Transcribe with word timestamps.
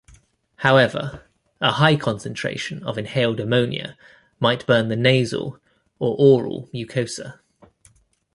However, 0.55 1.25
a 1.61 1.73
high 1.73 1.95
concentration 1.95 2.81
of 2.81 2.97
inhaled 2.97 3.39
ammonia 3.39 3.99
might 4.39 4.65
burn 4.65 4.87
the 4.87 4.95
nasal 4.95 5.59
or 5.99 6.15
oral 6.17 6.67
mucosa. 6.73 7.39